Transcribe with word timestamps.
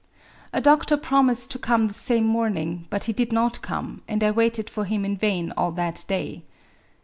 A 0.51 0.59
doctor 0.59 0.97
promised 0.97 1.51
to 1.51 1.59
come 1.59 1.87
the 1.87 1.93
same 1.93 2.23
morning, 2.25 2.87
but 2.89 3.03
he 3.03 3.13
did 3.13 3.31
not 3.31 3.61
come, 3.61 4.01
and 4.07 4.23
I 4.23 4.31
waited 4.31 4.67
for 4.67 4.85
him 4.85 5.05
in 5.05 5.15
vain 5.15 5.53
all 5.55 5.71
that 5.73 6.05
day. 6.07 6.41